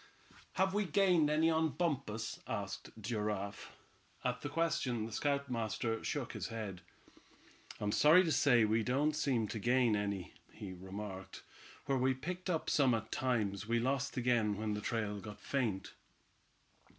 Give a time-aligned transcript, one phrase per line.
[0.53, 3.71] "Have we gained any on Bumpus?" asked Giraffe.
[4.23, 6.81] At this question the scoutmaster shook his head.
[7.79, 11.43] "I'm sorry to say we don't seem to gain any," he remarked.
[11.85, 15.93] "Where we picked up some at times, we lost again when the trail got faint."